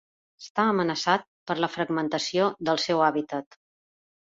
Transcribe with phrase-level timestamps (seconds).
[0.43, 3.63] Està amenaçat per la fragmentació del seu hàbitat.